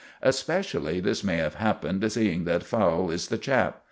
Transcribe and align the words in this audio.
Especially 0.23 0.99
this 0.99 1.23
may 1.23 1.37
have 1.37 1.53
happened 1.53 2.11
seeing 2.11 2.43
that 2.45 2.63
Fowle 2.63 3.11
is 3.11 3.27
the 3.27 3.37
chap. 3.37 3.79